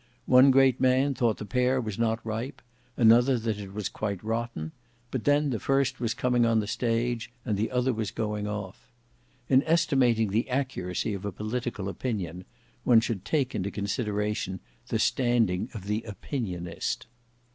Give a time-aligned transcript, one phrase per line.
[0.25, 2.63] One great man thought the pear was not ripe;
[2.97, 4.71] another that it was quite rotten;
[5.11, 8.91] but then the first was coming on the stage, and the other was going off.
[9.47, 12.45] In estimating the accuracy of a political opinion,
[12.83, 17.05] one should take into consideration the standing of the opinionist.